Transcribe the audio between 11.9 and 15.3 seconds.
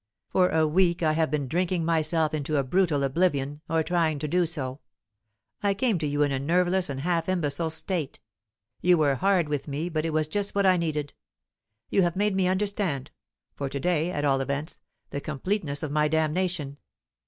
You have made me understand for to day, at all events the